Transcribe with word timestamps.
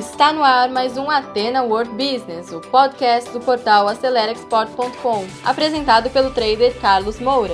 Está 0.00 0.32
no 0.32 0.42
ar 0.42 0.70
mais 0.70 0.96
um 0.96 1.10
Atena 1.10 1.62
World 1.62 1.90
Business, 1.90 2.50
o 2.52 2.58
podcast 2.58 3.30
do 3.32 3.38
portal 3.38 3.86
AceleraExport.com, 3.86 5.26
apresentado 5.44 6.08
pelo 6.08 6.30
trader 6.30 6.74
Carlos 6.80 7.20
Moura. 7.20 7.52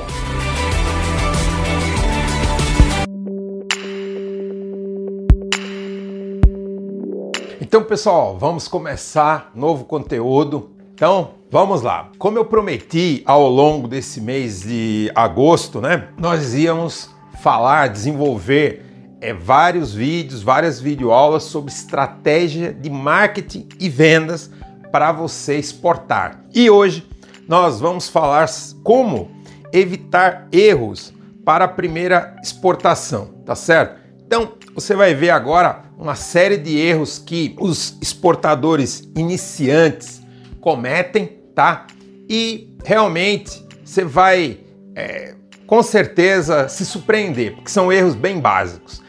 Então, 7.61 7.83
pessoal, 7.83 8.39
vamos 8.39 8.69
começar 8.69 9.51
novo 9.53 9.85
conteúdo. 9.85 10.71
Então, 10.95 11.33
vamos 11.51 11.83
lá. 11.83 12.13
Como 12.17 12.39
eu 12.39 12.45
prometi 12.45 13.25
ao 13.27 13.49
longo 13.49 13.89
desse 13.89 14.21
mês 14.21 14.63
de 14.63 15.11
agosto, 15.17 15.81
né, 15.81 16.11
nós 16.17 16.55
íamos 16.55 17.11
falar, 17.43 17.89
desenvolver 17.89 18.86
é, 19.21 19.33
vários 19.33 19.95
vídeos, 19.95 20.43
várias 20.43 20.81
videoaulas 20.81 21.45
sobre 21.45 21.73
estratégia 21.73 22.73
de 22.73 22.91
marketing 22.91 23.69
e 23.81 23.89
vendas 23.89 24.51
para 24.93 25.13
você 25.13 25.57
exportar. 25.57 26.45
E 26.55 26.71
hoje 26.71 27.07
nós 27.49 27.81
vamos 27.81 28.09
falar 28.09 28.49
como 28.83 29.31
evitar 29.73 30.49
erros 30.53 31.13
para 31.45 31.67
a 31.67 31.69
primeira 31.69 32.35
exportação, 32.43 33.27
tá 33.45 33.55
certo? 33.55 34.01
Então, 34.27 34.55
você 34.75 34.95
vai 34.95 35.15
ver 35.15 35.31
agora 35.31 35.85
uma 35.97 36.17
série 36.17 36.57
de 36.57 36.77
erros 36.77 37.19
que 37.19 37.55
os 37.61 37.97
exportadores 38.03 39.09
iniciantes 39.17 40.21
cometem, 40.61 41.41
tá? 41.55 41.87
E 42.29 42.77
realmente 42.85 43.65
você 43.85 44.05
vai 44.05 44.59
é, 44.97 45.35
com 45.67 45.83
certeza 45.83 46.69
se 46.69 46.85
surpreender, 46.85 47.55
porque 47.55 47.71
são 47.71 47.93
erros 47.93 48.15
bem 48.15 48.41
básicos. 48.41 49.01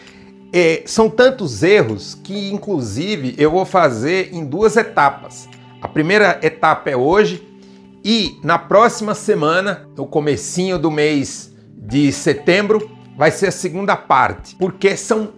É, 0.54 0.84
são 0.86 1.10
tantos 1.10 1.62
erros 1.64 2.16
que, 2.16 2.52
inclusive, 2.52 3.36
eu 3.38 3.52
vou 3.52 3.66
fazer 3.66 4.34
em 4.34 4.46
duas 4.46 4.78
etapas. 4.78 5.50
A 5.82 5.88
primeira 5.88 6.40
etapa 6.42 6.90
é 6.90 6.96
hoje 6.96 7.46
e 8.04 8.40
na 8.44 8.58
próxima 8.58 9.14
semana, 9.14 9.88
no 9.96 10.06
comecinho 10.06 10.80
do 10.80 10.90
mês 10.90 11.54
de 11.78 12.12
setembro, 12.12 12.90
vai 13.18 13.32
ser 13.32 13.48
a 13.48 13.52
segunda 13.52 13.96
parte, 13.96 14.56
porque 14.56 14.96
são 14.96 15.34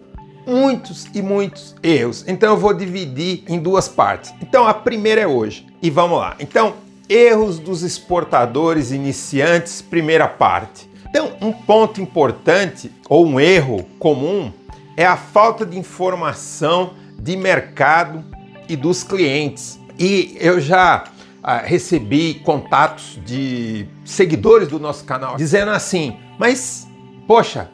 muitos 0.46 1.08
e 1.14 1.22
muitos 1.22 1.76
erros. 1.82 2.24
Então 2.28 2.52
eu 2.52 2.58
vou 2.58 2.74
dividir 2.74 3.44
em 3.48 3.60
duas 3.60 3.88
partes. 3.88 4.34
Então 4.42 4.68
a 4.68 4.74
primeira 4.74 5.22
é 5.22 5.28
hoje. 5.28 5.66
E 5.82 5.90
vamos 5.90 6.20
lá. 6.20 6.36
Então, 6.40 6.76
erros 7.08 7.58
dos 7.58 7.84
exportadores 7.84 8.92
iniciantes, 8.92 9.82
primeira 9.82 10.28
parte. 10.28 10.90
Então, 11.10 11.32
um 11.42 11.52
ponto 11.52 12.00
importante 12.00 12.92
ou 13.10 13.26
um 13.26 13.40
erro 13.40 13.84
comum 13.98 14.54
é 15.00 15.06
a 15.06 15.16
falta 15.16 15.66
de 15.66 15.80
informação 15.80 16.94
de 17.18 17.38
mercado 17.38 18.22
e 18.68 18.76
dos 18.76 19.02
clientes. 19.02 19.80
E 19.98 20.36
eu 20.42 20.60
já 20.60 21.06
ah, 21.42 21.60
recebi 21.60 22.34
contatos 22.44 23.18
de 23.26 23.88
seguidores 24.04 24.68
do 24.68 24.78
nosso 24.78 25.06
canal 25.06 25.38
dizendo 25.38 25.72
assim: 25.72 26.18
mas, 26.38 26.86
poxa, 27.26 27.70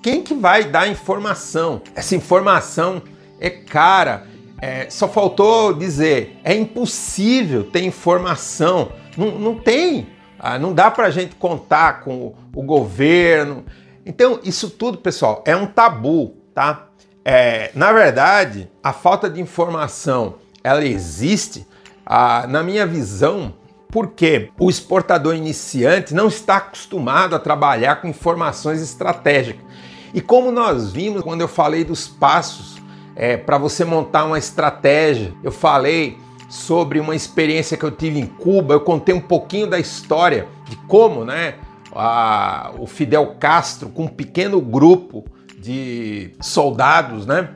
quem 0.00 0.22
que 0.22 0.32
vai 0.32 0.62
dar 0.62 0.86
informação? 0.86 1.82
Essa 1.92 2.14
informação 2.14 3.02
é 3.40 3.50
cara. 3.50 4.28
É, 4.62 4.88
só 4.90 5.08
faltou 5.08 5.72
dizer, 5.72 6.38
é 6.44 6.54
impossível 6.54 7.64
ter 7.64 7.82
informação. 7.82 8.92
Não, 9.16 9.36
não 9.40 9.54
tem. 9.56 10.06
Ah, 10.38 10.56
não 10.56 10.72
dá 10.72 10.88
para 10.88 11.08
a 11.08 11.10
gente 11.10 11.34
contar 11.34 12.04
com 12.04 12.26
o, 12.26 12.36
o 12.54 12.62
governo. 12.62 13.64
Então, 14.06 14.38
isso 14.44 14.70
tudo, 14.70 14.98
pessoal, 14.98 15.42
é 15.44 15.56
um 15.56 15.66
tabu 15.66 16.39
tá? 16.60 16.88
É, 17.24 17.70
na 17.74 17.90
verdade, 17.90 18.70
a 18.82 18.92
falta 18.92 19.30
de 19.30 19.40
informação 19.40 20.34
ela 20.62 20.84
existe, 20.84 21.66
ah, 22.04 22.46
na 22.46 22.62
minha 22.62 22.86
visão, 22.86 23.54
porque 23.88 24.50
o 24.58 24.68
exportador 24.68 25.34
iniciante 25.34 26.12
não 26.12 26.28
está 26.28 26.58
acostumado 26.58 27.34
a 27.34 27.38
trabalhar 27.38 27.96
com 27.96 28.08
informações 28.08 28.82
estratégicas. 28.82 29.64
E 30.12 30.20
como 30.20 30.52
nós 30.52 30.92
vimos 30.92 31.22
quando 31.22 31.40
eu 31.40 31.48
falei 31.48 31.82
dos 31.82 32.06
passos 32.06 32.76
é, 33.16 33.38
para 33.38 33.56
você 33.56 33.82
montar 33.82 34.24
uma 34.24 34.38
estratégia, 34.38 35.32
eu 35.42 35.50
falei 35.50 36.18
sobre 36.46 37.00
uma 37.00 37.16
experiência 37.16 37.76
que 37.76 37.84
eu 37.84 37.90
tive 37.90 38.20
em 38.20 38.26
Cuba, 38.26 38.74
eu 38.74 38.80
contei 38.80 39.14
um 39.14 39.20
pouquinho 39.20 39.66
da 39.66 39.78
história 39.78 40.46
de 40.66 40.76
como 40.76 41.24
né, 41.24 41.54
a, 41.90 42.70
o 42.78 42.86
Fidel 42.86 43.36
Castro, 43.40 43.88
com 43.88 44.04
um 44.04 44.08
pequeno 44.08 44.60
grupo, 44.60 45.24
de 45.60 46.32
soldados, 46.40 47.26
né? 47.26 47.50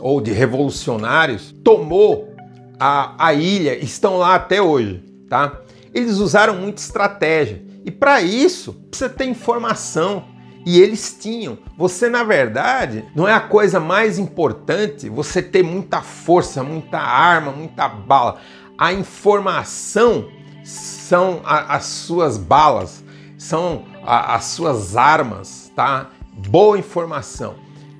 Ou 0.00 0.20
de 0.20 0.32
revolucionários, 0.32 1.54
tomou 1.64 2.34
a, 2.78 3.26
a 3.26 3.34
ilha, 3.34 3.76
estão 3.78 4.18
lá 4.18 4.34
até 4.34 4.60
hoje, 4.60 5.02
tá? 5.28 5.60
Eles 5.94 6.18
usaram 6.18 6.56
muita 6.56 6.80
estratégia. 6.80 7.64
E 7.84 7.90
para 7.90 8.20
isso, 8.20 8.74
precisa 8.90 9.08
ter 9.08 9.24
informação. 9.24 10.24
E 10.66 10.80
eles 10.80 11.16
tinham. 11.18 11.56
Você, 11.78 12.08
na 12.10 12.24
verdade, 12.24 13.04
não 13.14 13.28
é 13.28 13.32
a 13.32 13.40
coisa 13.40 13.78
mais 13.78 14.18
importante 14.18 15.08
você 15.08 15.40
ter 15.40 15.62
muita 15.62 16.02
força, 16.02 16.64
muita 16.64 16.98
arma, 16.98 17.52
muita 17.52 17.88
bala. 17.88 18.38
A 18.76 18.92
informação 18.92 20.28
são 20.64 21.40
a, 21.44 21.76
as 21.76 21.84
suas 21.84 22.36
balas, 22.36 23.04
são 23.38 23.84
a, 24.04 24.34
as 24.34 24.46
suas 24.46 24.96
armas, 24.96 25.70
tá? 25.76 26.10
Boa 26.48 26.78
informação. 26.78 27.54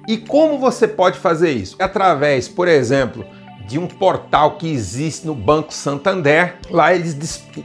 E 0.09 0.17
como 0.17 0.59
você 0.59 0.87
pode 0.87 1.19
fazer 1.19 1.51
isso? 1.51 1.77
Através, 1.81 2.49
por 2.49 2.69
exemplo, 2.69 3.25
de 3.67 3.79
um 3.79 3.87
portal 3.87 4.57
que 4.57 4.69
existe 4.69 5.27
no 5.27 5.35
Banco 5.35 5.75
Santander. 5.75 6.57
Lá 6.71 6.95
eles 6.95 7.17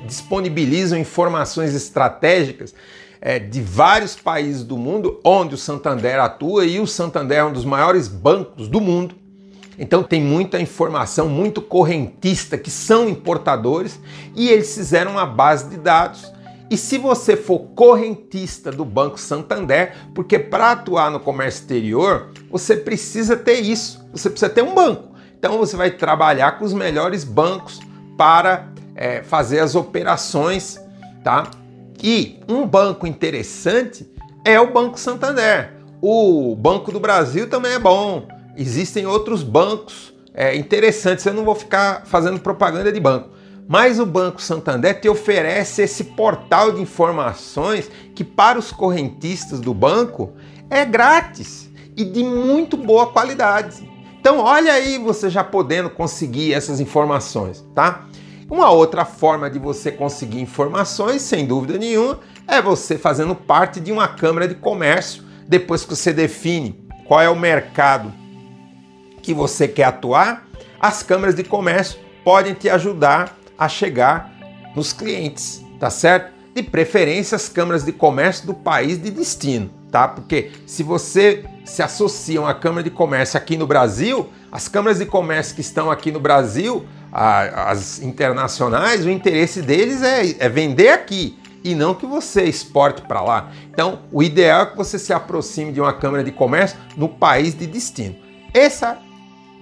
disponibilizam 0.06 0.98
informações 0.98 1.76
estratégicas 1.76 2.74
é, 3.22 3.38
de 3.38 3.62
vários 3.62 4.16
países 4.16 4.64
do 4.64 4.78
mundo 4.78 5.20
onde 5.24 5.54
o 5.54 5.58
Santander 5.58 6.20
atua 6.20 6.66
e 6.66 6.80
o 6.80 6.88
Santander 6.88 7.38
é 7.38 7.46
um 7.46 7.54
dos 7.54 7.66
maiores 7.66 8.08
bancos 8.08 8.68
do 8.68 8.82
mundo. 8.82 9.16
Então 9.78 10.04
tem 10.04 10.22
muita 10.22 10.60
informação, 10.60 11.30
muito 11.30 11.62
correntista 11.62 12.58
que 12.58 12.70
são 12.70 13.08
importadores 13.08 14.00
e 14.36 14.50
eles 14.50 14.74
fizeram 14.74 15.12
uma 15.12 15.26
base 15.26 15.70
de 15.70 15.78
dados 15.78 16.32
e 16.72 16.78
se 16.78 16.98
você 16.98 17.36
for 17.36 17.60
correntista 17.76 18.72
do 18.72 18.86
Banco 18.86 19.20
Santander, 19.20 19.94
porque 20.16 20.40
para 20.40 20.72
atuar 20.72 21.12
no 21.12 21.20
comércio 21.20 21.64
exterior, 21.64 22.30
você 22.50 22.78
precisa 22.78 23.36
ter 23.36 23.60
isso, 23.60 24.02
você 24.14 24.30
precisa 24.30 24.50
ter 24.50 24.62
um 24.62 24.74
banco. 24.74 25.14
Então 25.38 25.58
você 25.58 25.76
vai 25.76 25.92
trabalhar 25.92 26.58
com 26.58 26.64
os 26.64 26.72
melhores 26.72 27.26
bancos 27.26 27.82
para 28.18 28.70
é, 28.96 29.22
fazer 29.22 29.60
as 29.60 29.76
operações, 29.76 30.80
tá? 31.22 31.52
E 32.02 32.40
um 32.48 32.66
banco 32.66 33.06
interessante 33.06 34.10
é 34.46 34.58
o 34.58 34.72
Banco 34.72 34.98
Santander. 34.98 35.74
O 36.02 36.56
Banco 36.56 36.90
do 36.90 37.02
Brasil 37.02 37.50
também 37.50 37.74
é 37.74 37.80
bom. 37.80 38.30
Existem 38.56 39.06
outros 39.06 39.44
bancos 39.44 40.14
é, 40.34 40.56
interessantes. 40.56 41.26
Eu 41.26 41.34
não 41.34 41.44
vou 41.44 41.54
ficar 41.54 42.04
fazendo 42.06 42.40
propaganda 42.40 42.94
de 42.94 43.00
banco 43.02 43.41
mas 43.68 44.00
o 44.00 44.06
Banco 44.06 44.42
Santander 44.42 45.00
te 45.00 45.08
oferece 45.08 45.82
esse 45.82 46.04
portal 46.04 46.72
de 46.72 46.82
informações 46.82 47.90
que 48.14 48.24
para 48.24 48.60
os 48.60 48.72
correntistas 48.72 49.60
do 49.60 49.74
banco 49.74 50.34
é 50.70 50.86
grátis 50.86 51.70
e 51.96 52.04
de 52.04 52.24
muito 52.24 52.76
boa 52.76 53.08
qualidade. 53.08 53.90
Então 54.20 54.40
olha 54.40 54.74
aí 54.74 54.98
você 54.98 55.30
já 55.30 55.44
podendo 55.44 55.90
conseguir 55.90 56.54
essas 56.54 56.80
informações, 56.80 57.66
tá? 57.74 58.06
Uma 58.50 58.70
outra 58.70 59.06
forma 59.06 59.50
de 59.50 59.58
você 59.58 59.92
conseguir 59.92 60.42
informações, 60.42 61.22
sem 61.22 61.46
dúvida 61.46 61.78
nenhuma, 61.78 62.20
é 62.48 62.62
você 62.62 62.98
fazendo 62.98 63.34
parte 63.34 63.80
de 63.80 63.92
uma 63.92 64.10
câmara 64.10 64.48
de 64.48 64.56
comércio, 64.56 65.24
depois 65.48 65.84
que 65.86 65.96
você 65.96 66.12
define 66.12 66.86
qual 67.08 67.22
é 67.22 67.30
o 67.30 67.36
mercado 67.36 68.14
que 69.22 69.34
você 69.34 69.68
quer 69.68 69.86
atuar, 69.86 70.46
as 70.80 71.02
câmaras 71.02 71.36
de 71.36 71.44
comércio 71.44 72.00
podem 72.24 72.54
te 72.54 72.70
ajudar 72.70 73.38
a 73.62 73.70
chegar 73.70 74.34
nos 74.76 74.92
clientes, 74.92 75.64
tá 75.80 75.92
certo? 75.92 76.32
De 76.56 76.64
preferência 76.64 77.36
as 77.36 77.48
câmaras 77.48 77.86
de 77.86 77.92
comércio 77.92 78.48
do 78.48 78.56
país 78.56 79.00
de 79.00 79.12
destino, 79.12 79.70
tá? 79.92 80.08
Porque 80.08 80.50
se 80.66 80.82
você 80.82 81.46
se 81.64 81.84
associa 81.84 82.40
a 82.40 82.42
uma 82.42 82.54
câmara 82.56 82.84
de 82.84 82.90
comércio 82.90 83.38
aqui 83.38 83.56
no 83.56 83.68
Brasil, 83.68 84.28
as 84.52 84.68
câmaras 84.68 84.98
de 84.98 85.06
comércio 85.06 85.54
que 85.54 85.62
estão 85.62 85.92
aqui 85.92 86.12
no 86.12 86.20
Brasil, 86.20 86.84
as 87.14 88.02
internacionais, 88.02 89.06
o 89.06 89.12
interesse 89.12 89.62
deles 89.62 90.02
é, 90.02 90.38
é 90.40 90.50
vender 90.50 90.90
aqui 90.90 91.38
e 91.64 91.76
não 91.76 91.94
que 91.94 92.08
você 92.08 92.46
exporte 92.46 93.04
para 93.04 93.22
lá. 93.22 93.52
Então, 93.72 94.00
o 94.12 94.24
ideal 94.24 94.64
é 94.64 94.66
que 94.66 94.78
você 94.78 94.98
se 94.98 95.14
aproxime 95.14 95.72
de 95.72 95.80
uma 95.80 95.94
câmara 95.94 96.24
de 96.24 96.32
comércio 96.32 96.80
no 96.98 97.08
país 97.08 97.54
de 97.54 97.68
destino. 97.68 98.16
Essa 98.56 98.98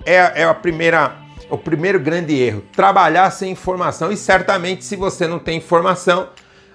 é, 0.06 0.42
é 0.42 0.44
a 0.46 0.54
primeira 0.54 1.19
o 1.50 1.58
primeiro 1.58 2.00
grande 2.00 2.36
erro, 2.36 2.64
trabalhar 2.72 3.30
sem 3.32 3.52
informação. 3.52 4.12
E 4.12 4.18
certamente, 4.18 4.84
se 4.84 4.96
você 4.96 5.28
não 5.28 5.40
tem 5.40 5.58
informação, 5.58 6.30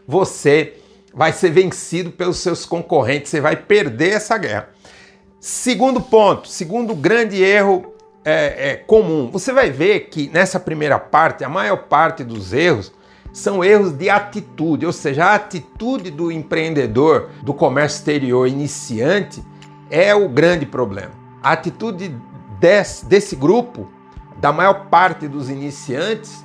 você 0.07 0.75
vai 1.13 1.33
ser 1.33 1.51
vencido 1.51 2.11
pelos 2.11 2.39
seus 2.39 2.67
concorrentes, 2.67 3.31
você 3.31 3.41
vai 3.41 3.57
perder 3.57 4.15
essa 4.15 4.37
guerra. 4.37 4.71
Segundo 5.41 6.01
ponto, 6.01 6.49
segundo 6.49 6.95
grande 6.95 7.43
erro 7.43 7.95
é, 8.25 8.71
é, 8.71 8.77
comum? 8.77 9.31
Você 9.31 9.53
vai 9.53 9.71
ver 9.71 10.09
que 10.09 10.31
nessa 10.33 10.59
primeira 10.59 10.99
parte, 10.99 11.45
a 11.45 11.49
maior 11.49 11.85
parte 11.85 12.25
dos 12.25 12.53
erros 12.53 12.93
são 13.33 13.63
erros 13.63 13.93
de 13.93 14.09
atitude, 14.09 14.87
ou 14.87 14.93
seja, 14.93 15.27
a 15.27 15.35
atitude 15.35 16.11
do 16.11 16.33
empreendedor 16.33 17.31
do 17.43 17.53
comércio 17.53 17.99
exterior 17.99 18.49
iniciante 18.49 19.43
é 19.91 20.15
o 20.15 20.29
grande 20.29 20.65
problema. 20.65 21.11
A 21.43 21.53
atitude 21.53 22.17
desse, 22.59 23.05
desse 23.05 23.37
grupo, 23.37 23.89
da 24.45 24.53
maior 24.53 24.89
parte 24.91 25.27
dos 25.27 25.49
iniciantes, 25.49 26.45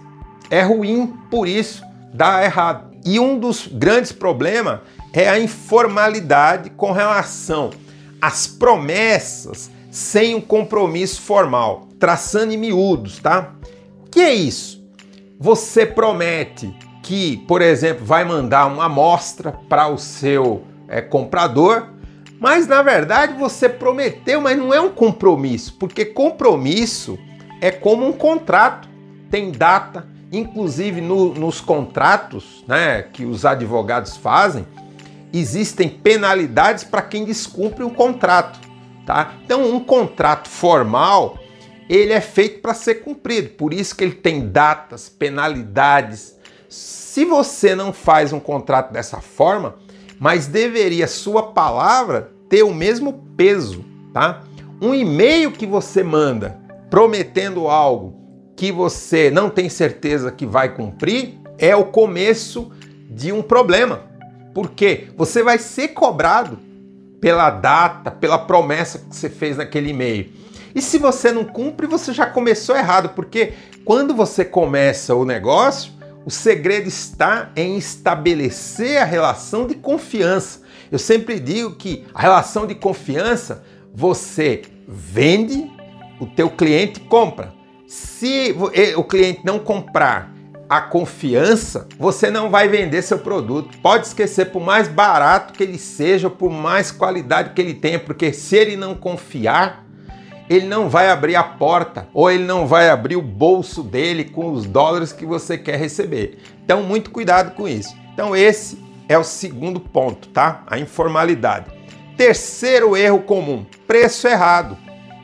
é 0.50 0.62
ruim, 0.62 1.14
por 1.30 1.50
isso 1.50 1.84
dá 2.14 2.42
errado. 2.42 2.96
E 3.06 3.20
um 3.20 3.38
dos 3.38 3.68
grandes 3.68 4.14
problemas 4.14 4.80
é 5.12 5.28
a 5.28 5.38
informalidade 5.38 6.70
com 6.70 6.94
relação 6.94 7.72
às 8.22 8.48
promessas 8.48 9.70
sem 9.92 10.34
um 10.34 10.40
compromisso 10.40 11.20
formal, 11.20 11.90
traçando 12.00 12.54
em 12.54 12.58
miúdos, 12.58 13.20
tá? 13.20 13.52
Que 14.10 14.22
é 14.22 14.34
isso? 14.34 14.82
Você 15.38 15.86
promete 15.86 16.74
que, 17.04 17.36
por 17.50 17.62
exemplo, 17.62 18.06
vai 18.06 18.24
mandar 18.24 18.68
uma 18.68 18.86
amostra 18.86 19.60
para 19.68 19.90
o 19.90 19.98
seu 19.98 20.64
é, 20.88 21.02
comprador, 21.02 21.90
mas 22.40 22.66
na 22.66 22.82
verdade 22.82 23.34
você 23.34 23.68
prometeu, 23.68 24.40
mas 24.40 24.58
não 24.58 24.74
é 24.74 24.80
um 24.80 24.90
compromisso, 24.90 25.76
porque 25.78 26.06
compromisso 26.06 27.20
é 27.62 27.72
como 27.72 28.08
um 28.08 28.14
contrato, 28.14 28.88
tem 29.30 29.52
data, 29.52 30.08
inclusive 30.32 31.02
no, 31.02 31.34
nos 31.34 31.60
contratos 31.62 32.64
né, 32.68 33.04
que 33.04 33.26
os 33.26 33.46
advogados 33.46 34.18
fazem, 34.18 34.66
existem 35.34 35.90
penalidades 35.90 36.84
para 36.84 37.02
quem 37.02 37.26
descumpre 37.26 37.84
o 37.84 37.90
contrato. 37.90 38.60
Tá? 39.06 39.34
Então, 39.44 39.74
um 39.74 39.80
contrato 39.80 40.48
formal 40.48 41.38
ele 41.90 42.14
é 42.14 42.22
feito 42.22 42.62
para 42.62 42.76
ser 42.76 42.96
cumprido, 42.96 43.50
por 43.50 43.74
isso 43.74 43.96
que 43.96 44.04
ele 44.04 44.14
tem 44.14 44.48
datas, 44.48 45.10
penalidades. 45.10 46.38
Se 46.70 47.26
você 47.26 47.74
não 47.74 47.92
faz 47.92 48.32
um 48.32 48.40
contrato 48.40 48.94
dessa 48.94 49.20
forma, 49.22 49.76
mas 50.20 50.46
deveria 50.46 51.08
sua 51.08 51.52
palavra 51.52 52.32
ter 52.48 52.62
o 52.62 52.74
mesmo 52.74 53.26
peso, 53.36 53.84
tá? 54.14 54.44
Um 54.80 54.94
e-mail 54.94 55.52
que 55.52 55.66
você 55.66 56.04
manda 56.04 56.60
prometendo 56.90 57.68
algo 57.68 58.20
que 58.56 58.72
você 58.72 59.32
não 59.32 59.50
tem 59.50 59.70
certeza 59.70 60.32
que 60.32 60.46
vai 60.46 60.74
cumprir 60.74 61.40
é 61.58 61.76
o 61.76 61.86
começo 61.86 62.72
de 63.10 63.32
um 63.32 63.42
problema. 63.42 64.04
Porque 64.54 65.08
você 65.16 65.44
vai 65.44 65.58
ser 65.58 65.90
cobrado 65.90 66.60
pela 67.22 67.50
data, 67.50 68.12
pela 68.12 68.38
promessa 68.38 69.00
que 69.00 69.16
você 69.16 69.30
fez 69.30 69.58
naquele 69.58 69.90
e-mail. 69.90 70.32
E 70.74 70.82
se 70.82 70.98
você 70.98 71.32
não 71.32 71.44
cumpre, 71.44 71.88
você 71.88 72.14
já 72.14 72.26
começou 72.26 72.76
errado, 72.76 73.10
porque 73.10 73.54
quando 73.84 74.14
você 74.14 74.46
começa 74.46 75.16
o 75.16 75.26
negócio, 75.26 75.92
o 76.26 76.32
segredo 76.32 76.88
está 76.88 77.52
em 77.56 77.78
estabelecer 77.78 78.98
a 78.98 79.06
relação 79.06 79.66
de 79.66 79.76
confiança. 79.76 80.62
Eu 80.92 81.00
sempre 81.00 81.40
digo 81.40 81.76
que 81.76 82.06
a 82.14 82.22
relação 82.22 82.68
de 82.68 82.76
confiança 82.76 83.64
você 83.94 84.62
vende, 84.88 85.70
o 86.20 86.26
teu 86.26 86.50
cliente 86.50 87.00
compra. 87.00 87.54
Se 87.88 88.56
o 88.96 89.04
cliente 89.04 89.42
não 89.44 89.58
comprar 89.58 90.34
a 90.70 90.80
confiança, 90.80 91.88
você 91.98 92.30
não 92.30 92.52
vai 92.52 92.68
vender 92.68 93.02
seu 93.02 93.18
produto. 93.18 93.78
Pode 93.80 94.06
esquecer, 94.06 94.52
por 94.52 94.62
mais 94.62 94.88
barato 94.88 95.54
que 95.54 95.64
ele 95.64 95.80
seja, 95.80 96.30
por 96.30 96.52
mais 96.52 96.92
qualidade 96.92 97.52
que 97.56 97.62
ele 97.62 97.74
tenha, 97.74 97.98
porque 97.98 98.32
se 98.32 98.56
ele 98.56 98.76
não 98.76 98.94
confiar, 98.94 99.84
ele 100.48 100.68
não 100.68 100.88
vai 100.88 101.10
abrir 101.10 101.36
a 101.36 101.44
porta 101.44 102.08
ou 102.14 102.30
ele 102.30 102.44
não 102.44 102.68
vai 102.68 102.90
abrir 102.90 103.16
o 103.16 103.22
bolso 103.22 103.82
dele 103.82 104.26
com 104.26 104.52
os 104.52 104.66
dólares 104.66 105.12
que 105.12 105.26
você 105.26 105.58
quer 105.58 105.80
receber. 105.80 106.38
Então, 106.64 106.84
muito 106.84 107.10
cuidado 107.10 107.56
com 107.56 107.68
isso. 107.68 107.96
Então, 108.14 108.36
esse 108.36 108.80
é 109.08 109.18
o 109.18 109.24
segundo 109.24 109.80
ponto, 109.80 110.28
tá? 110.30 110.64
A 110.68 110.78
informalidade. 110.78 111.72
Terceiro 112.16 112.96
erro 112.96 113.22
comum: 113.22 113.66
preço 113.88 114.28
errado. 114.28 114.78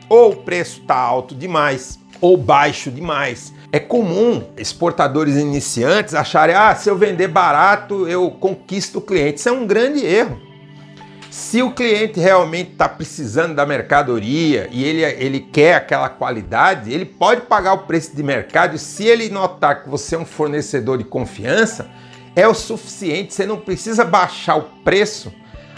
Ou 0.08 0.32
o 0.32 0.36
preço 0.36 0.80
está 0.80 0.96
alto 0.96 1.34
demais 1.34 1.98
ou 2.20 2.36
baixo 2.36 2.90
demais. 2.90 3.52
É 3.72 3.78
comum 3.78 4.42
exportadores 4.56 5.36
iniciantes 5.36 6.14
acharem: 6.14 6.54
ah, 6.54 6.74
se 6.74 6.88
eu 6.88 6.96
vender 6.96 7.28
barato, 7.28 8.08
eu 8.08 8.30
conquisto 8.30 8.98
o 8.98 9.02
cliente. 9.02 9.38
Isso 9.38 9.48
é 9.48 9.52
um 9.52 9.66
grande 9.66 10.04
erro. 10.04 10.40
Se 11.30 11.60
o 11.60 11.72
cliente 11.72 12.18
realmente 12.18 12.72
está 12.72 12.88
precisando 12.88 13.54
da 13.54 13.66
mercadoria 13.66 14.68
e 14.72 14.82
ele, 14.82 15.02
ele 15.02 15.40
quer 15.40 15.74
aquela 15.74 16.08
qualidade, 16.08 16.90
ele 16.90 17.04
pode 17.04 17.42
pagar 17.42 17.74
o 17.74 17.78
preço 17.80 18.16
de 18.16 18.22
mercado 18.22 18.78
se 18.78 19.04
ele 19.04 19.28
notar 19.28 19.82
que 19.82 19.88
você 19.90 20.14
é 20.14 20.18
um 20.18 20.24
fornecedor 20.24 20.96
de 20.96 21.04
confiança, 21.04 21.90
é 22.34 22.48
o 22.48 22.54
suficiente. 22.54 23.34
Você 23.34 23.44
não 23.44 23.58
precisa 23.58 24.02
baixar 24.02 24.56
o 24.56 24.62
preço 24.82 25.30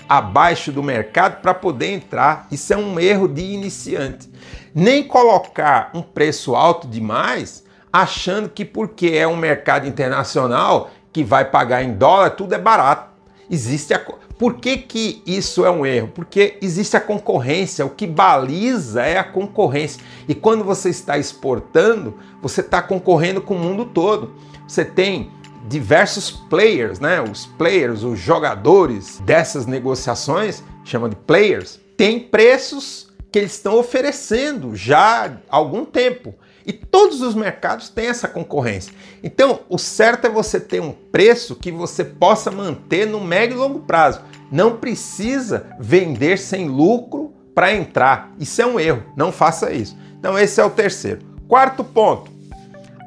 abaixo 0.09 0.73
do 0.73 0.83
mercado 0.83 1.41
para 1.43 1.53
poder 1.53 1.93
entrar. 1.93 2.47
Isso 2.51 2.73
é 2.73 2.77
um 2.77 2.99
erro 2.99 3.29
de 3.29 3.43
iniciante. 3.43 4.31
Nem 4.75 5.03
colocar 5.03 5.91
um 5.95 6.03
preço 6.03 6.55
alto 6.55 6.87
demais 6.87 7.65
achando 7.93 8.49
que 8.49 8.65
porque 8.65 9.09
é 9.09 9.27
um 9.27 9.37
mercado 9.37 9.87
internacional 9.87 10.91
que 11.13 11.25
vai 11.25 11.45
pagar 11.45 11.83
em 11.83 11.95
dólar, 11.95 12.31
tudo 12.31 12.55
é 12.55 12.59
barato. 12.59 13.11
Existe 13.51 13.95
a... 13.95 13.99
Por 14.39 14.55
que, 14.55 14.77
que 14.77 15.21
isso 15.27 15.65
é 15.65 15.71
um 15.71 15.85
erro? 15.85 16.13
Porque 16.15 16.59
existe 16.63 16.97
a 16.97 17.01
concorrência, 17.01 17.85
o 17.85 17.91
que 17.91 18.07
baliza 18.07 19.03
é 19.03 19.19
a 19.19 19.25
concorrência. 19.25 20.01
E 20.29 20.35
quando 20.35 20.63
você 20.63 20.91
está 20.91 21.19
exportando, 21.19 22.17
você 22.41 22.61
está 22.61 22.81
concorrendo 22.81 23.41
com 23.41 23.57
o 23.57 23.59
mundo 23.59 23.87
todo. 23.87 24.35
Você 24.67 24.85
tem 24.85 25.33
diversos 25.67 26.31
players, 26.31 27.01
né? 27.01 27.21
Os 27.21 27.47
players, 27.47 28.03
os 28.03 28.19
jogadores 28.19 29.19
dessas 29.21 29.67
negociações, 29.67 30.63
chama 30.85 31.09
de 31.09 31.17
players, 31.17 31.81
tem 31.97 32.21
preços 32.21 33.09
que 33.31 33.39
eles 33.39 33.53
estão 33.53 33.79
oferecendo 33.79 34.75
já 34.75 35.27
há 35.27 35.37
algum 35.49 35.85
tempo. 35.85 36.35
E 36.65 36.73
todos 36.73 37.23
os 37.23 37.35
mercados 37.35 37.89
têm 37.89 38.09
essa 38.09 38.29
concorrência. 38.29 38.93
Então, 39.23 39.61
o 39.71 39.79
certo 39.79 40.27
é 40.27 40.31
você 40.31 40.61
ter 40.61 40.81
um 40.81 40.93
preço 40.93 41.57
que 41.57 41.73
você 41.73 42.05
possa 42.05 42.51
manter 42.51 43.07
no 43.07 43.21
médio 43.21 43.57
e 43.57 43.59
longo 43.59 43.81
prazo. 43.81 44.21
Não 44.53 44.77
precisa 44.77 45.67
vender 45.81 46.39
sem 46.39 46.69
lucro 46.69 47.33
para 47.55 47.75
entrar. 47.75 48.35
Isso 48.39 48.61
é 48.61 48.67
um 48.67 48.79
erro. 48.79 49.03
Não 49.17 49.33
faça 49.33 49.73
isso. 49.73 49.97
Então, 50.19 50.39
esse 50.39 50.61
é 50.61 50.65
o 50.65 50.71
terceiro. 50.71 51.21
Quarto 51.49 51.83
ponto: 51.83 52.31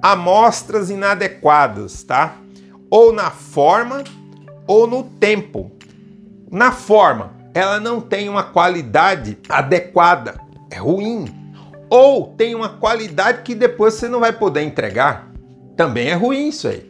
amostras 0.01 0.89
inadequadas, 0.89 2.01
tá? 2.01 2.37
Ou 2.91 3.11
na 3.11 3.31
forma 3.31 4.03
ou 4.67 4.85
no 4.85 5.03
tempo. 5.03 5.71
Na 6.51 6.71
forma, 6.71 7.33
ela 7.53 7.79
não 7.79 7.99
tem 7.99 8.29
uma 8.29 8.43
qualidade 8.43 9.39
adequada, 9.49 10.39
é 10.69 10.77
ruim 10.77 11.41
ou 11.91 12.27
tem 12.37 12.55
uma 12.55 12.69
qualidade 12.69 13.41
que 13.41 13.53
depois 13.53 13.95
você 13.95 14.07
não 14.07 14.21
vai 14.21 14.31
poder 14.31 14.61
entregar. 14.61 15.29
Também 15.75 16.07
é 16.07 16.13
ruim 16.13 16.47
isso 16.47 16.69
aí. 16.69 16.89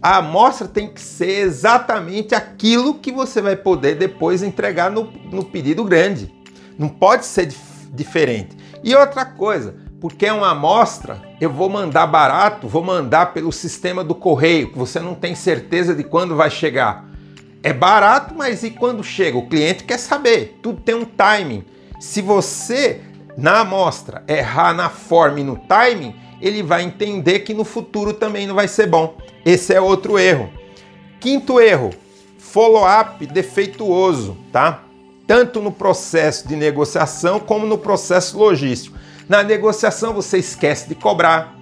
A 0.00 0.18
amostra 0.18 0.68
tem 0.68 0.86
que 0.86 1.00
ser 1.00 1.40
exatamente 1.40 2.36
aquilo 2.36 2.94
que 2.94 3.10
você 3.10 3.42
vai 3.42 3.56
poder 3.56 3.96
depois 3.96 4.44
entregar 4.44 4.92
no, 4.92 5.10
no 5.32 5.44
pedido 5.44 5.84
grande. 5.84 6.32
Não 6.78 6.88
pode 6.88 7.26
ser 7.26 7.46
dif 7.46 7.66
diferente. 7.90 8.56
E 8.84 8.94
outra 8.94 9.24
coisa, 9.24 9.74
porque 10.00 10.26
é 10.26 10.32
uma 10.32 10.50
amostra, 10.50 11.20
eu 11.40 11.50
vou 11.50 11.68
mandar 11.68 12.06
barato, 12.06 12.68
vou 12.68 12.84
mandar 12.84 13.32
pelo 13.32 13.50
sistema 13.50 14.04
do 14.04 14.14
correio, 14.14 14.70
que 14.70 14.78
você 14.78 15.00
não 15.00 15.14
tem 15.14 15.34
certeza 15.34 15.94
de 15.94 16.04
quando 16.04 16.36
vai 16.36 16.50
chegar. 16.50 17.08
É 17.62 17.72
barato, 17.72 18.34
mas 18.36 18.62
e 18.62 18.70
quando 18.70 19.02
chega? 19.02 19.36
O 19.36 19.48
cliente 19.48 19.82
quer 19.82 19.98
saber. 19.98 20.58
Tudo 20.62 20.80
tem 20.80 20.94
um 20.94 21.04
timing. 21.04 21.64
Se 21.98 22.22
você 22.22 23.00
na 23.36 23.60
amostra 23.60 24.22
errar 24.28 24.72
na 24.72 24.88
forma 24.88 25.40
e 25.40 25.44
no 25.44 25.56
timing, 25.56 26.14
ele 26.40 26.62
vai 26.62 26.82
entender 26.82 27.40
que 27.40 27.52
no 27.52 27.64
futuro 27.64 28.12
também 28.12 28.46
não 28.46 28.54
vai 28.54 28.68
ser 28.68 28.86
bom. 28.86 29.16
Esse 29.44 29.74
é 29.74 29.80
outro 29.80 30.16
erro. 30.16 30.50
Quinto 31.18 31.60
erro, 31.60 31.90
follow-up 32.38 33.26
defeituoso, 33.26 34.36
tá? 34.52 34.84
Tanto 35.26 35.60
no 35.60 35.72
processo 35.72 36.46
de 36.46 36.54
negociação 36.54 37.40
como 37.40 37.66
no 37.66 37.76
processo 37.76 38.38
logístico. 38.38 38.96
Na 39.28 39.42
negociação 39.42 40.14
você 40.14 40.38
esquece 40.38 40.88
de 40.88 40.94
cobrar, 40.94 41.54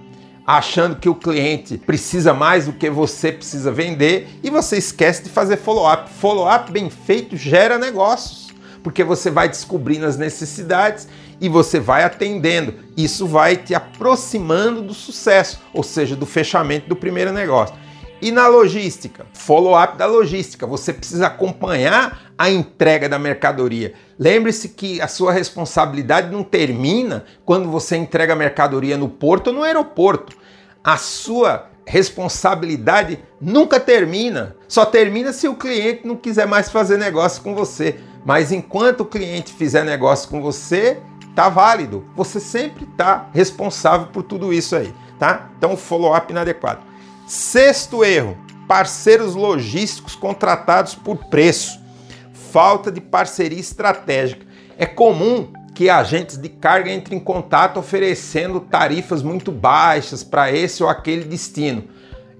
achando 0.45 0.95
que 0.95 1.09
o 1.09 1.15
cliente 1.15 1.77
precisa 1.77 2.33
mais 2.33 2.65
do 2.65 2.71
que 2.71 2.89
você 2.89 3.29
precisa 3.29 3.69
vender 3.73 4.39
e 4.41 4.49
você 4.49 4.77
esquece 4.77 5.23
de 5.23 5.29
fazer 5.29 5.57
follow-up. 5.57 6.09
Follow-up 6.09 6.71
bem 6.71 6.89
feito 6.89 7.35
gera 7.35 7.77
negócios, 7.77 8.47
porque 8.81 9.03
você 9.03 9.29
vai 9.29 9.49
descobrindo 9.49 10.05
as 10.05 10.17
necessidades 10.17 11.09
e 11.41 11.49
você 11.49 11.77
vai 11.77 12.05
atendendo. 12.05 12.73
Isso 12.95 13.27
vai 13.27 13.57
te 13.57 13.75
aproximando 13.75 14.81
do 14.81 14.93
sucesso, 14.93 15.59
ou 15.73 15.83
seja, 15.83 16.15
do 16.15 16.25
fechamento 16.25 16.87
do 16.87 16.95
primeiro 16.95 17.33
negócio. 17.33 17.75
E 18.19 18.31
na 18.31 18.47
logística, 18.47 19.27
follow-up 19.33 19.95
da 19.95 20.07
logística, 20.07 20.65
você 20.65 20.91
precisa 20.91 21.27
acompanhar 21.27 22.31
a 22.35 22.49
entrega 22.49 23.07
da 23.07 23.19
mercadoria. 23.19 23.93
Lembre-se 24.17 24.69
que 24.69 24.99
a 24.99 25.07
sua 25.07 25.31
responsabilidade 25.31 26.31
não 26.31 26.43
termina 26.43 27.25
quando 27.45 27.69
você 27.69 27.95
entrega 27.95 28.33
a 28.33 28.35
mercadoria 28.35 28.97
no 28.97 29.07
porto 29.07 29.47
ou 29.47 29.53
no 29.53 29.63
aeroporto. 29.63 30.35
A 30.83 30.97
sua 30.97 31.69
responsabilidade 31.85 33.19
nunca 33.39 33.79
termina. 33.79 34.55
Só 34.67 34.83
termina 34.83 35.31
se 35.31 35.47
o 35.47 35.55
cliente 35.55 36.07
não 36.07 36.15
quiser 36.15 36.47
mais 36.47 36.69
fazer 36.69 36.97
negócio 36.97 37.43
com 37.43 37.53
você. 37.53 37.99
Mas 38.25 38.51
enquanto 38.51 39.01
o 39.01 39.05
cliente 39.05 39.53
fizer 39.53 39.85
negócio 39.85 40.27
com 40.27 40.41
você, 40.41 40.99
tá 41.35 41.49
válido. 41.49 42.03
Você 42.15 42.39
sempre 42.39 42.83
está 42.83 43.29
responsável 43.31 44.07
por 44.07 44.23
tudo 44.23 44.51
isso 44.51 44.75
aí, 44.75 44.91
tá? 45.19 45.49
Então, 45.57 45.77
follow-up 45.77 46.31
inadequado. 46.31 46.86
Sexto 47.27 48.05
erro: 48.05 48.37
parceiros 48.69 49.35
logísticos 49.35 50.15
contratados 50.15 50.95
por 50.95 51.25
preço. 51.25 51.77
Falta 52.51 52.89
de 52.89 53.01
parceria 53.01 53.59
estratégica. 53.59 54.45
É 54.77 54.85
comum 54.85 55.51
que 55.75 55.89
agentes 55.89 56.37
de 56.37 56.47
carga 56.47 56.91
entrem 56.91 57.19
em 57.19 57.23
contato 57.23 57.77
oferecendo 57.77 58.61
tarifas 58.61 59.21
muito 59.21 59.51
baixas 59.51 60.23
para 60.23 60.51
esse 60.51 60.81
ou 60.81 60.89
aquele 60.89 61.25
destino. 61.25 61.83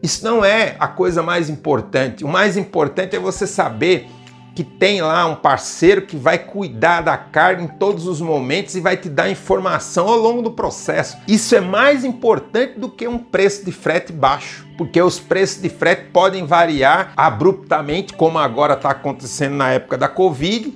Isso 0.01 0.23
não 0.23 0.43
é 0.43 0.77
a 0.79 0.87
coisa 0.87 1.21
mais 1.21 1.49
importante. 1.49 2.23
O 2.23 2.27
mais 2.27 2.55
importante 2.55 3.15
é 3.15 3.19
você 3.19 3.45
saber 3.45 4.07
que 4.57 4.63
tem 4.63 5.03
lá 5.03 5.23
um 5.27 5.35
parceiro 5.35 6.01
que 6.01 6.17
vai 6.17 6.39
cuidar 6.39 7.01
da 7.01 7.15
carga 7.15 7.61
em 7.61 7.67
todos 7.67 8.07
os 8.07 8.19
momentos 8.19 8.73
e 8.73 8.79
vai 8.79 8.97
te 8.97 9.07
dar 9.07 9.29
informação 9.29 10.07
ao 10.07 10.17
longo 10.17 10.41
do 10.41 10.49
processo. 10.49 11.15
Isso 11.27 11.55
é 11.55 11.61
mais 11.61 12.03
importante 12.03 12.79
do 12.79 12.89
que 12.89 13.07
um 13.07 13.19
preço 13.19 13.63
de 13.63 13.71
frete 13.71 14.11
baixo, 14.11 14.67
porque 14.75 14.99
os 14.99 15.19
preços 15.19 15.61
de 15.61 15.69
frete 15.69 16.05
podem 16.11 16.43
variar 16.43 17.13
abruptamente, 17.15 18.13
como 18.13 18.39
agora 18.39 18.73
está 18.73 18.89
acontecendo 18.89 19.53
na 19.53 19.69
época 19.69 19.95
da 19.95 20.09
Covid, 20.09 20.73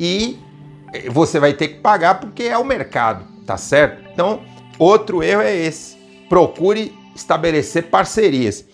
e 0.00 0.36
você 1.08 1.38
vai 1.38 1.52
ter 1.52 1.68
que 1.68 1.74
pagar 1.78 2.18
porque 2.18 2.42
é 2.42 2.58
o 2.58 2.64
mercado, 2.64 3.24
tá 3.46 3.56
certo? 3.56 4.02
Então, 4.12 4.40
outro 4.80 5.22
erro 5.22 5.42
é 5.42 5.56
esse. 5.56 5.96
Procure 6.28 6.92
estabelecer 7.14 7.84
parcerias. 7.84 8.64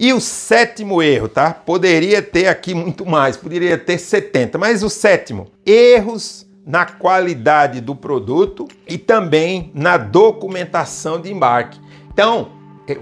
E 0.00 0.14
o 0.14 0.20
sétimo 0.20 1.02
erro, 1.02 1.28
tá? 1.28 1.52
Poderia 1.52 2.22
ter 2.22 2.46
aqui 2.46 2.72
muito 2.72 3.04
mais, 3.04 3.36
poderia 3.36 3.76
ter 3.76 3.98
70, 3.98 4.56
mas 4.56 4.82
o 4.82 4.88
sétimo, 4.88 5.48
erros 5.66 6.46
na 6.64 6.86
qualidade 6.86 7.82
do 7.82 7.94
produto 7.94 8.66
e 8.88 8.96
também 8.96 9.70
na 9.74 9.98
documentação 9.98 11.20
de 11.20 11.30
embarque. 11.30 11.78
Então, 12.10 12.48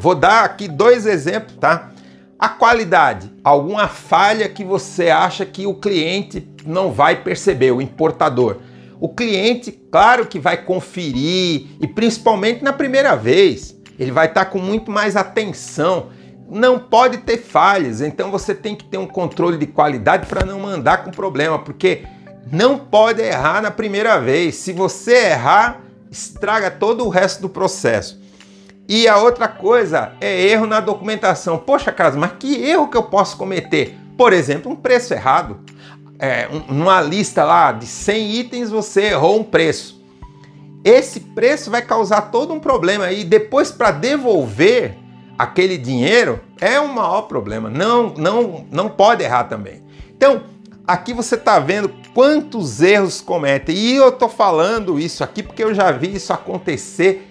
vou 0.01 0.17
dar 0.17 0.43
aqui 0.43 0.67
dois 0.67 1.07
exemplos, 1.07 1.55
tá? 1.61 1.93
A 2.37 2.49
qualidade, 2.49 3.31
alguma 3.45 3.87
falha 3.87 4.49
que 4.49 4.65
você 4.65 5.09
acha 5.09 5.47
que 5.47 5.69
o 5.69 5.75
cliente 5.75 6.49
não 6.67 6.91
vai 6.91 7.23
perceber, 7.23 7.71
o 7.71 7.81
importador. 7.81 8.57
O 8.99 9.09
cliente, 9.09 9.71
claro 9.71 10.27
que 10.27 10.41
vai 10.41 10.65
conferir 10.65 11.69
e 11.81 11.87
principalmente 11.87 12.65
na 12.65 12.73
primeira 12.73 13.15
vez, 13.15 13.79
ele 13.97 14.11
vai 14.11 14.27
estar 14.27 14.47
com 14.47 14.59
muito 14.59 14.91
mais 14.91 15.15
atenção 15.15 16.18
não 16.51 16.79
pode 16.79 17.19
ter 17.19 17.39
falhas, 17.39 18.01
então 18.01 18.31
você 18.31 18.55
tem 18.55 18.75
que 18.75 18.85
ter 18.85 18.97
um 18.97 19.07
controle 19.07 19.59
de 19.59 19.67
qualidade 19.67 20.27
para 20.27 20.47
não 20.47 20.59
mandar 20.59 21.05
com 21.05 21.11
problema, 21.11 21.59
porque 21.59 22.05
não 22.51 22.79
pode 22.79 23.21
errar 23.21 23.61
na 23.61 23.71
primeira 23.71 24.19
vez. 24.19 24.57
Se 24.57 24.73
você 24.73 25.27
errar, 25.27 25.81
estraga 26.11 26.71
todo 26.71 27.05
o 27.05 27.09
resto 27.09 27.43
do 27.43 27.49
processo. 27.49 28.21
E 28.89 29.07
a 29.07 29.19
outra 29.19 29.47
coisa 29.47 30.13
é 30.19 30.41
erro 30.47 30.67
na 30.67 30.81
documentação. 30.81 31.59
Poxa, 31.59 31.93
Carlos, 31.93 32.19
mas 32.19 32.33
que 32.39 32.65
erro 32.65 32.89
que 32.89 32.97
eu 32.97 33.03
posso 33.03 33.37
cometer? 33.37 33.99
Por 34.17 34.33
exemplo, 34.33 34.73
um 34.73 34.77
preço 34.77 35.13
errado. 35.13 35.61
É, 36.19 36.49
numa 36.69 37.01
lista 37.03 37.45
lá 37.45 37.71
de 37.71 37.87
100 37.87 38.31
itens, 38.33 38.71
você 38.71 39.03
errou 39.09 39.39
um 39.39 39.45
preço. 39.45 40.03
Esse 40.83 41.21
preço 41.21 41.71
vai 41.71 41.83
causar 41.83 42.23
todo 42.31 42.55
um 42.55 42.59
problema 42.59 43.13
e 43.13 43.25
depois 43.25 43.71
para 43.71 43.91
devolver 43.91 44.97
aquele 45.39 45.79
dinheiro 45.79 46.41
é 46.61 46.81
um 46.81 46.89
maior 46.89 47.23
problema. 47.23 47.71
Não, 47.71 48.13
não, 48.15 48.67
não 48.71 48.89
pode 48.89 49.23
errar 49.23 49.45
também. 49.45 49.83
Então, 50.11 50.43
aqui 50.87 51.15
você 51.15 51.37
está 51.37 51.61
vendo 51.61 51.91
quantos 52.13 52.83
erros 52.83 53.21
cometem. 53.21 53.77
E 53.77 53.95
eu 53.95 54.09
estou 54.09 54.29
falando 54.29 54.99
isso 54.99 55.23
aqui 55.23 55.43
porque 55.43 55.63
eu 55.63 55.73
já 55.73 55.93
vi 55.93 56.17
isso 56.17 56.33
acontecer, 56.33 57.31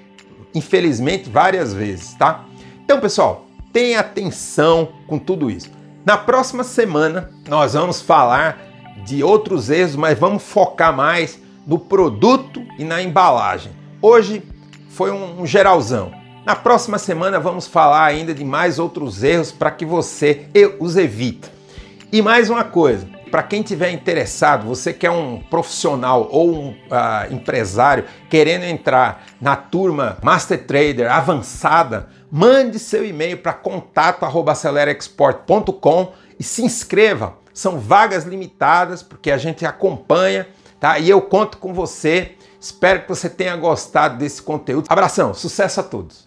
infelizmente, 0.55 1.29
várias 1.29 1.73
vezes, 1.73 2.13
tá? 2.13 2.45
Então, 2.85 3.01
pessoal, 3.01 3.45
tenha 3.73 3.99
atenção 3.99 4.89
com 5.05 5.19
tudo 5.19 5.51
isso. 5.51 5.69
Na 6.05 6.17
próxima 6.17 6.63
semana, 6.63 7.29
nós 7.49 7.73
vamos 7.73 8.01
falar 8.01 8.65
de 9.03 9.21
outros 9.21 9.69
erros, 9.69 9.97
mas 9.97 10.17
vamos 10.17 10.43
focar 10.43 10.95
mais 10.95 11.37
no 11.65 11.77
produto 11.77 12.63
e 12.79 12.85
na 12.85 13.01
embalagem. 13.01 13.73
Hoje 14.01 14.41
foi 14.89 15.11
um 15.11 15.45
geralzão. 15.45 16.16
Na 16.47 16.55
próxima 16.55 16.97
semana 16.97 17.39
vamos 17.41 17.67
falar 17.67 18.05
ainda 18.05 18.33
de 18.33 18.45
mais 18.45 18.79
outros 18.79 19.21
erros 19.21 19.51
para 19.51 19.69
que 19.69 19.85
você 19.85 20.47
os 20.79 20.95
evite. 20.95 21.51
E 22.09 22.21
mais 22.21 22.49
uma 22.49 22.63
coisa, 22.63 23.05
para 23.29 23.43
quem 23.43 23.61
tiver 23.61 23.91
interessado, 23.91 24.65
você 24.65 24.93
que 24.93 25.05
é 25.05 25.11
um 25.11 25.41
profissional 25.41 26.29
ou 26.31 26.55
um 26.55 26.69
uh, 26.69 27.27
empresário 27.31 28.05
querendo 28.29 28.63
entrar 28.63 29.25
na 29.41 29.57
turma 29.57 30.17
Master 30.23 30.65
Trader 30.65 31.11
avançada, 31.11 32.07
mande 32.31 32.79
seu 32.79 33.05
e-mail 33.05 33.39
para 33.39 33.51
contato@acelerexport.com 33.51 36.13
e 36.39 36.43
se 36.45 36.63
inscreva. 36.63 37.33
São 37.53 37.77
vagas 37.77 38.23
limitadas 38.23 39.03
porque 39.03 39.31
a 39.31 39.37
gente 39.37 39.65
acompanha, 39.65 40.47
tá? 40.79 40.97
E 40.97 41.09
eu 41.09 41.21
conto 41.21 41.57
com 41.57 41.73
você. 41.73 42.35
Espero 42.57 43.01
que 43.01 43.09
você 43.09 43.29
tenha 43.29 43.57
gostado 43.57 44.17
desse 44.17 44.41
conteúdo. 44.41 44.85
Abração, 44.87 45.33
sucesso 45.33 45.81
a 45.81 45.83
todos. 45.83 46.26